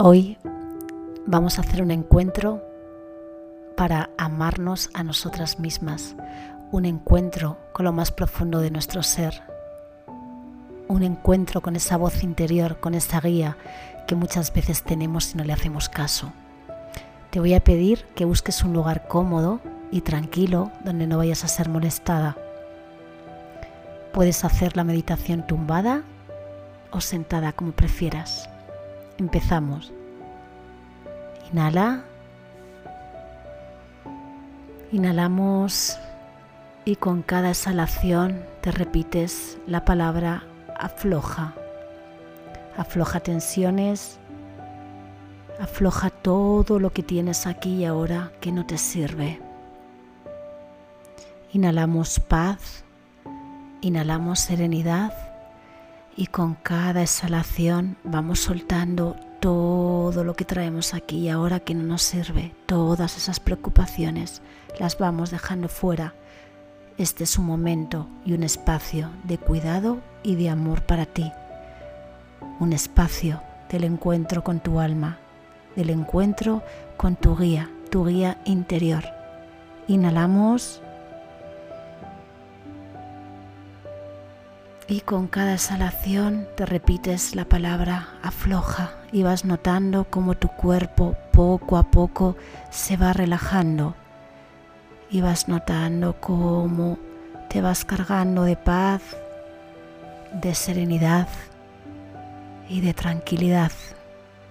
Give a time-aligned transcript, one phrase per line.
[0.00, 0.38] Hoy
[1.24, 2.64] vamos a hacer un encuentro
[3.76, 6.16] para amarnos a nosotras mismas,
[6.72, 9.44] un encuentro con lo más profundo de nuestro ser,
[10.88, 13.56] un encuentro con esa voz interior, con esa guía
[14.08, 16.32] que muchas veces tenemos si no le hacemos caso.
[17.30, 19.60] Te voy a pedir que busques un lugar cómodo
[19.92, 22.36] y tranquilo donde no vayas a ser molestada.
[24.12, 26.02] Puedes hacer la meditación tumbada
[26.90, 28.48] o sentada como prefieras.
[29.18, 29.92] Empezamos.
[31.52, 32.04] Inhala.
[34.90, 35.98] Inhalamos
[36.84, 40.44] y con cada exhalación te repites la palabra
[40.78, 41.54] afloja.
[42.76, 44.18] Afloja tensiones,
[45.60, 49.40] afloja todo lo que tienes aquí y ahora que no te sirve.
[51.52, 52.84] Inhalamos paz,
[53.80, 55.33] inhalamos serenidad
[56.16, 61.82] y con cada exhalación vamos soltando todo lo que traemos aquí y ahora que no
[61.82, 64.40] nos sirve, todas esas preocupaciones
[64.78, 66.14] las vamos dejando fuera.
[66.96, 71.30] Este es un momento y un espacio de cuidado y de amor para ti.
[72.60, 75.18] Un espacio del encuentro con tu alma,
[75.74, 76.62] del encuentro
[76.96, 79.04] con tu guía, tu guía interior.
[79.88, 80.80] Inhalamos
[84.86, 91.16] y con cada exhalación te repites la palabra afloja y vas notando cómo tu cuerpo
[91.32, 92.36] poco a poco
[92.70, 93.94] se va relajando
[95.10, 96.98] y vas notando cómo
[97.48, 99.02] te vas cargando de paz,
[100.32, 101.28] de serenidad
[102.68, 103.72] y de tranquilidad.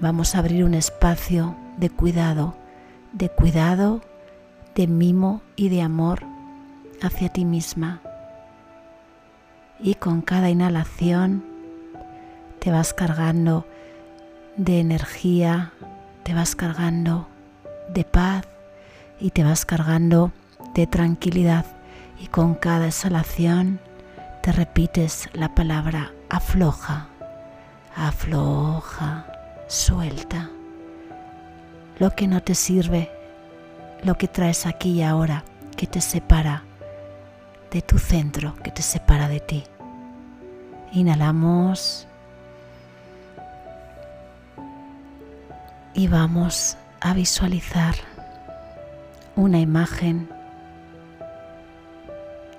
[0.00, 2.54] Vamos a abrir un espacio de cuidado,
[3.12, 4.00] de cuidado,
[4.74, 6.22] de mimo y de amor
[7.02, 8.00] hacia ti misma
[9.80, 11.44] y con cada inhalación
[12.58, 13.66] te vas cargando
[14.56, 15.72] de energía,
[16.22, 17.28] te vas cargando
[17.88, 18.46] de paz
[19.20, 20.32] y te vas cargando
[20.74, 21.66] de tranquilidad
[22.20, 23.80] y con cada exhalación
[24.42, 27.08] te repites la palabra afloja,
[27.96, 29.26] afloja,
[29.68, 30.50] suelta.
[31.98, 33.10] Lo que no te sirve,
[34.02, 35.44] lo que traes aquí y ahora,
[35.76, 36.62] que te separa
[37.74, 39.64] de tu centro, que te separa de ti.
[40.92, 42.06] Inhalamos
[45.92, 47.96] y vamos a visualizar
[49.34, 50.28] una imagen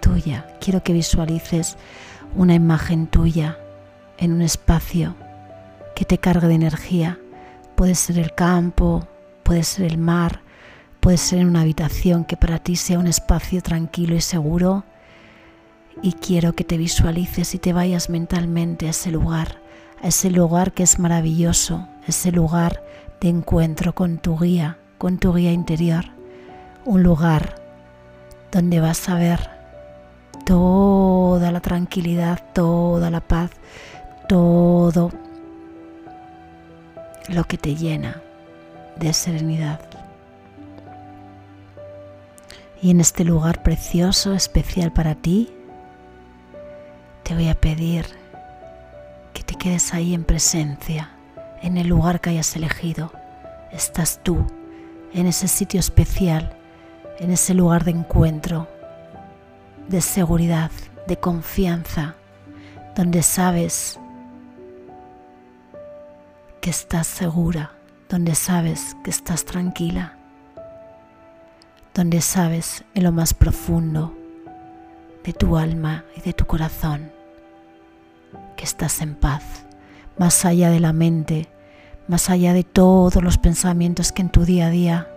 [0.00, 0.48] tuya.
[0.60, 1.76] Quiero que visualices
[2.34, 3.56] una imagen tuya
[4.18, 5.14] en un espacio
[5.94, 7.20] que te cargue de energía.
[7.76, 9.06] Puede ser el campo,
[9.44, 10.40] puede ser el mar,
[10.98, 14.82] puede ser en una habitación que para ti sea un espacio tranquilo y seguro
[16.02, 19.60] y quiero que te visualices y te vayas mentalmente a ese lugar,
[20.02, 22.82] a ese lugar que es maravilloso, ese lugar
[23.20, 26.04] de encuentro con tu guía, con tu guía interior,
[26.84, 27.56] un lugar
[28.52, 29.50] donde vas a ver
[30.44, 33.50] toda la tranquilidad, toda la paz,
[34.28, 35.10] todo
[37.28, 38.20] lo que te llena
[38.96, 39.80] de serenidad.
[42.82, 45.50] Y en este lugar precioso, especial para ti,
[47.34, 48.06] voy a pedir
[49.32, 51.10] que te quedes ahí en presencia,
[51.62, 53.12] en el lugar que hayas elegido.
[53.72, 54.46] Estás tú,
[55.12, 56.56] en ese sitio especial,
[57.18, 58.68] en ese lugar de encuentro,
[59.88, 60.70] de seguridad,
[61.08, 62.14] de confianza,
[62.94, 63.98] donde sabes
[66.60, 67.72] que estás segura,
[68.08, 70.16] donde sabes que estás tranquila,
[71.94, 74.14] donde sabes en lo más profundo
[75.24, 77.12] de tu alma y de tu corazón
[78.56, 79.42] que estás en paz,
[80.18, 81.48] más allá de la mente,
[82.08, 85.08] más allá de todos los pensamientos que en tu día a día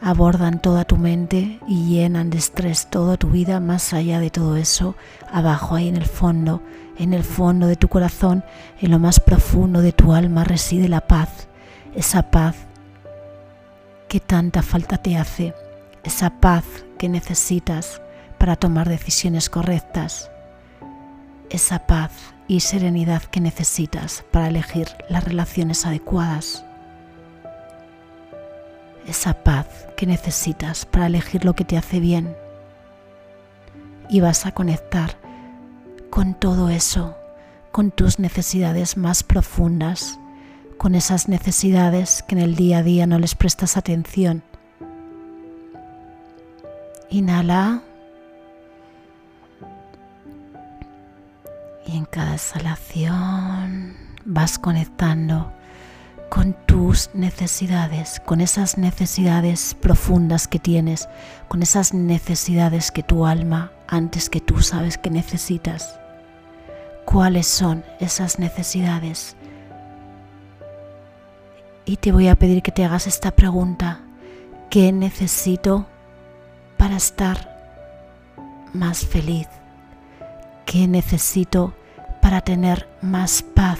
[0.00, 4.56] abordan toda tu mente y llenan de estrés toda tu vida, más allá de todo
[4.56, 4.94] eso,
[5.32, 6.62] abajo ahí en el fondo,
[6.98, 8.44] en el fondo de tu corazón,
[8.80, 11.48] en lo más profundo de tu alma reside la paz,
[11.94, 12.56] esa paz
[14.08, 15.54] que tanta falta te hace,
[16.04, 16.64] esa paz
[16.98, 18.00] que necesitas
[18.38, 20.30] para tomar decisiones correctas,
[21.50, 22.12] esa paz
[22.48, 26.64] y serenidad que necesitas para elegir las relaciones adecuadas,
[29.06, 29.66] esa paz
[29.96, 32.36] que necesitas para elegir lo que te hace bien
[34.08, 35.16] y vas a conectar
[36.10, 37.16] con todo eso,
[37.72, 40.18] con tus necesidades más profundas,
[40.78, 44.42] con esas necesidades que en el día a día no les prestas atención.
[47.10, 47.82] Inhala.
[51.86, 55.52] Y en cada exhalación vas conectando
[56.28, 61.08] con tus necesidades, con esas necesidades profundas que tienes,
[61.48, 66.00] con esas necesidades que tu alma antes que tú sabes que necesitas.
[67.04, 69.36] ¿Cuáles son esas necesidades?
[71.84, 74.00] Y te voy a pedir que te hagas esta pregunta.
[74.70, 75.86] ¿Qué necesito
[76.76, 78.34] para estar
[78.72, 79.46] más feliz?
[80.66, 81.74] ¿Qué necesito
[82.20, 83.78] para tener más paz?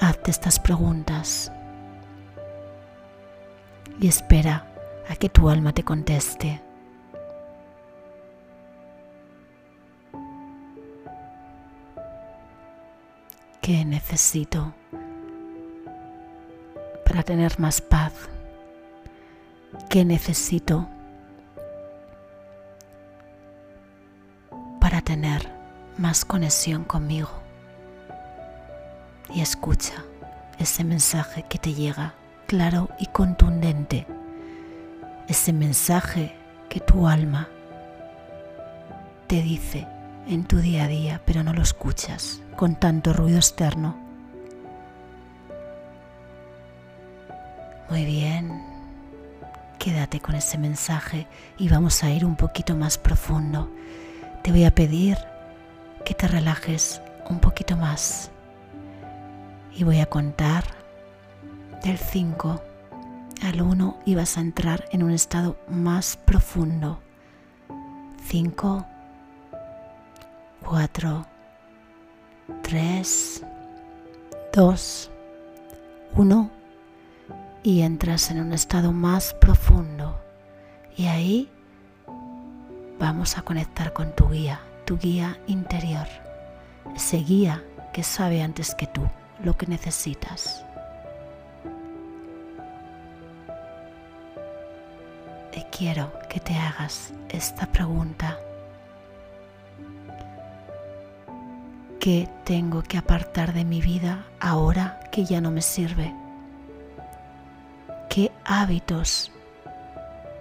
[0.00, 1.52] Hazte estas preguntas
[4.00, 4.66] y espera
[5.08, 6.60] a que tu alma te conteste.
[13.60, 14.74] ¿Qué necesito
[17.06, 18.12] para tener más paz?
[19.88, 20.88] ¿Qué necesito
[26.02, 27.30] más conexión conmigo?
[29.32, 29.94] Y escucha
[30.58, 32.14] ese mensaje que te llega
[32.48, 34.06] claro y contundente,
[35.28, 36.36] ese mensaje
[36.68, 37.48] que tu alma
[39.28, 39.86] te dice
[40.26, 43.96] en tu día a día, pero no lo escuchas con tanto ruido externo.
[47.88, 48.60] Muy bien,
[49.78, 51.28] quédate con ese mensaje
[51.58, 53.70] y vamos a ir un poquito más profundo.
[54.42, 55.16] Te voy a pedir
[56.04, 58.30] que te relajes un poquito más
[59.74, 60.64] y voy a contar
[61.82, 62.62] del 5
[63.42, 67.00] al 1 y vas a entrar en un estado más profundo.
[68.24, 68.86] 5,
[70.64, 71.26] 4,
[72.62, 73.44] 3,
[74.52, 75.10] 2,
[76.14, 76.50] 1
[77.62, 80.20] y entras en un estado más profundo.
[80.96, 81.48] Y ahí
[82.98, 86.06] vamos a conectar con tu guía, tu guía interior,
[86.94, 87.62] ese guía
[87.92, 89.02] que sabe antes que tú
[89.42, 90.64] lo que necesitas.
[95.54, 98.38] Y quiero que te hagas esta pregunta.
[102.00, 106.12] ¿Qué tengo que apartar de mi vida ahora que ya no me sirve?
[108.08, 109.30] ¿Qué hábitos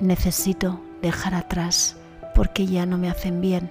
[0.00, 1.96] necesito dejar atrás
[2.34, 3.70] porque ya no me hacen bien?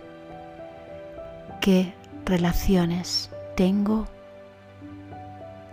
[1.65, 1.95] ¿Qué
[2.25, 4.05] relaciones tengo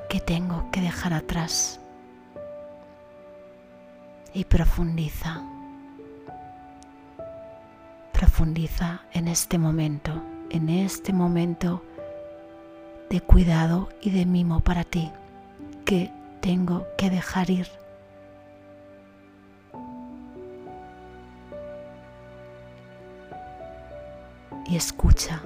[0.08, 1.80] que tengo que dejar atrás?
[4.32, 5.42] Y profundiza,
[8.10, 11.84] profundiza en este momento, en este momento
[13.10, 15.12] de cuidado y de mimo para ti
[15.84, 16.10] que
[16.40, 17.68] tengo que dejar ir.
[24.66, 25.42] Y escucha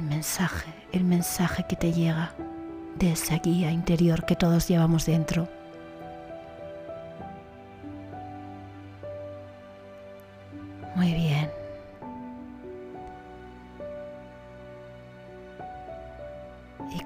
[0.00, 2.32] el mensaje, el mensaje que te llega
[2.96, 5.46] de esa guía interior que todos llevamos dentro.
[10.96, 11.50] Muy bien.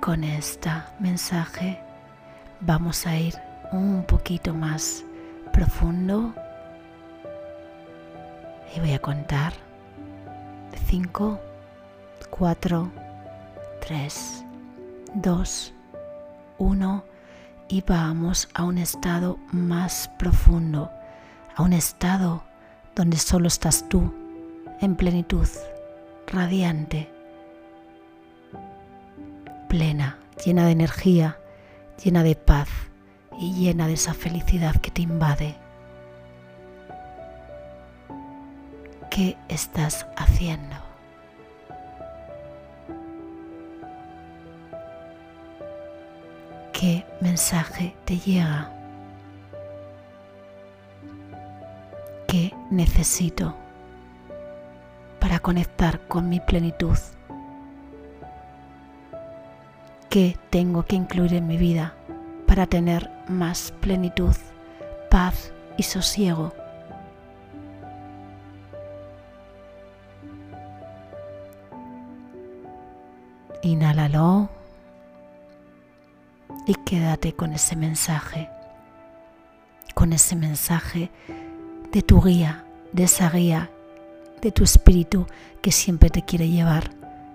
[0.00, 1.80] con este mensaje
[2.60, 3.34] vamos a ir
[3.72, 5.02] un poquito más
[5.50, 6.34] profundo
[8.76, 9.54] y voy a contar
[10.88, 11.40] 5,
[12.30, 12.90] 4,
[13.86, 14.44] 3,
[15.14, 15.72] 2,
[16.58, 17.04] 1
[17.68, 20.90] y vamos a un estado más profundo,
[21.56, 22.42] a un estado
[22.94, 24.12] donde solo estás tú
[24.80, 25.48] en plenitud,
[26.26, 27.14] radiante
[29.74, 31.36] plena, llena de energía,
[32.04, 32.68] llena de paz
[33.40, 35.56] y llena de esa felicidad que te invade.
[39.10, 40.83] ¿Qué estás haciendo?
[46.84, 48.70] ¿Qué mensaje te llega?
[52.28, 53.54] ¿Qué necesito
[55.18, 56.98] para conectar con mi plenitud?
[60.10, 61.94] ¿Qué tengo que incluir en mi vida
[62.46, 64.36] para tener más plenitud,
[65.10, 66.52] paz y sosiego?
[73.62, 74.53] Inhálalo
[76.66, 78.48] y quédate con ese mensaje,
[79.94, 81.10] con ese mensaje
[81.92, 83.70] de tu guía, de esa guía,
[84.40, 85.26] de tu espíritu
[85.62, 86.90] que siempre te quiere llevar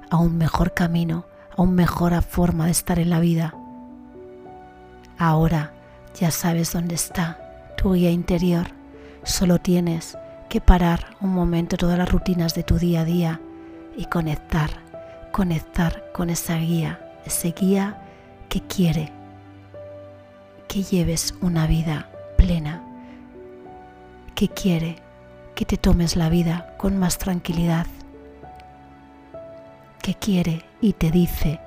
[0.09, 3.53] a un mejor camino aún mejor forma de estar en la vida.
[5.17, 5.73] Ahora
[6.17, 8.67] ya sabes dónde está tu guía interior.
[9.23, 10.17] Solo tienes
[10.47, 13.41] que parar un momento todas las rutinas de tu día a día
[13.97, 14.69] y conectar,
[15.33, 18.01] conectar con esa guía ese guía
[18.47, 19.11] que quiere
[20.69, 22.83] que lleves una vida plena,
[24.35, 25.01] que quiere
[25.55, 27.87] que te tomes la vida con más tranquilidad,
[30.01, 31.59] que quiere y te dice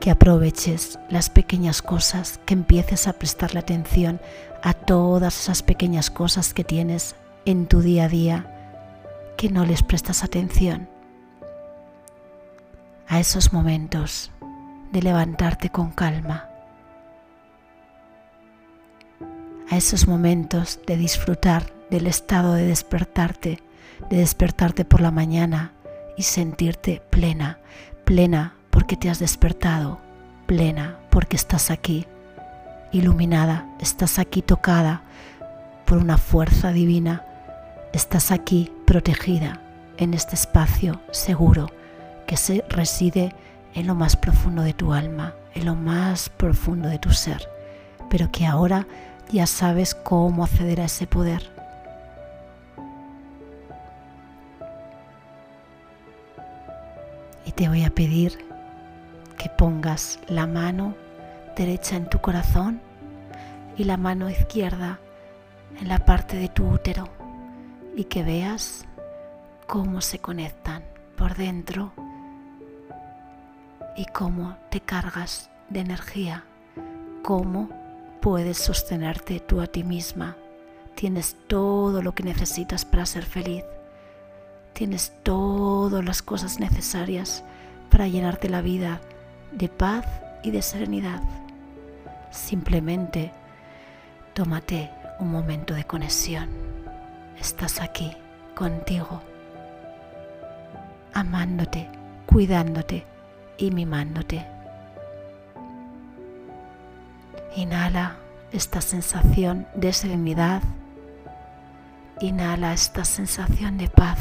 [0.00, 4.20] que aproveches las pequeñas cosas, que empieces a prestarle atención
[4.62, 8.96] a todas esas pequeñas cosas que tienes en tu día a día,
[9.36, 10.88] que no les prestas atención.
[13.06, 14.30] A esos momentos
[14.92, 16.49] de levantarte con calma,
[19.70, 23.62] a esos momentos de disfrutar del estado de despertarte,
[24.10, 25.72] de despertarte por la mañana
[26.16, 27.58] y sentirte plena,
[28.04, 30.00] plena porque te has despertado,
[30.46, 32.06] plena porque estás aquí,
[32.92, 35.02] iluminada, estás aquí tocada
[35.86, 37.24] por una fuerza divina,
[37.92, 39.60] estás aquí protegida
[39.98, 41.70] en este espacio seguro
[42.26, 43.34] que se reside
[43.74, 47.48] en lo más profundo de tu alma, en lo más profundo de tu ser,
[48.08, 48.86] pero que ahora
[49.32, 51.50] ya sabes cómo acceder a ese poder.
[57.46, 58.44] Y te voy a pedir
[59.38, 60.94] que pongas la mano
[61.56, 62.80] derecha en tu corazón
[63.76, 64.98] y la mano izquierda
[65.80, 67.08] en la parte de tu útero
[67.96, 68.84] y que veas
[69.66, 70.82] cómo se conectan
[71.16, 71.92] por dentro
[73.96, 76.44] y cómo te cargas de energía,
[77.22, 77.79] cómo
[78.20, 80.36] puedes sostenerte tú a ti misma.
[80.94, 83.64] Tienes todo lo que necesitas para ser feliz.
[84.72, 87.42] Tienes todas las cosas necesarias
[87.90, 89.00] para llenarte la vida
[89.52, 90.06] de paz
[90.42, 91.22] y de serenidad.
[92.30, 93.32] Simplemente
[94.34, 96.48] tómate un momento de conexión.
[97.38, 98.12] Estás aquí
[98.54, 99.22] contigo,
[101.14, 101.88] amándote,
[102.26, 103.04] cuidándote
[103.58, 104.59] y mimándote.
[107.56, 108.16] Inhala
[108.52, 110.62] esta sensación de serenidad.
[112.20, 114.18] Inhala esta sensación de paz,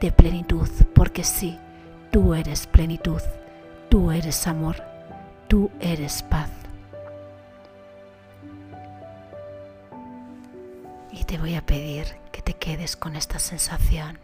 [0.00, 1.58] de plenitud, porque sí,
[2.10, 3.20] tú eres plenitud.
[3.88, 4.82] Tú eres amor,
[5.48, 6.50] tú eres paz.
[11.12, 14.18] Y te voy a pedir que te quedes con esta sensación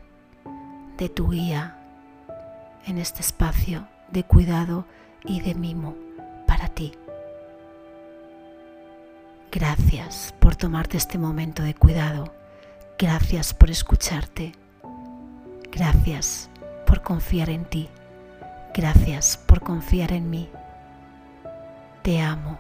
[0.99, 1.77] de tu guía
[2.87, 4.85] en este espacio de cuidado
[5.25, 5.95] y de mimo
[6.47, 6.93] para ti.
[9.53, 12.33] Gracias por tomarte este momento de cuidado.
[12.99, 14.53] Gracias por escucharte.
[15.71, 16.49] Gracias
[16.87, 17.91] por confiar en ti.
[18.75, 20.49] Gracias por confiar en mí.
[22.03, 22.59] Te amo.